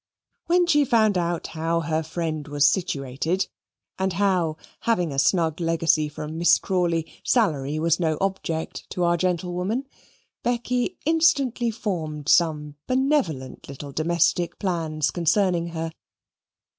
When 0.47 0.65
she 0.65 0.83
found 0.83 1.15
how 1.15 1.81
her 1.81 2.01
friend 2.01 2.47
was 2.47 2.67
situated, 2.67 3.47
and 3.99 4.13
how 4.13 4.57
having 4.79 5.11
a 5.11 5.19
snug 5.19 5.59
legacy 5.59 6.09
from 6.09 6.39
Miss 6.39 6.57
Crawley, 6.57 7.21
salary 7.23 7.77
was 7.77 7.99
no 7.99 8.17
object 8.19 8.89
to 8.89 9.03
our 9.03 9.15
gentlewoman, 9.15 9.85
Becky 10.41 10.97
instantly 11.05 11.69
formed 11.69 12.29
some 12.29 12.77
benevolent 12.87 13.69
little 13.69 13.91
domestic 13.91 14.57
plans 14.57 15.11
concerning 15.11 15.67
her. 15.67 15.91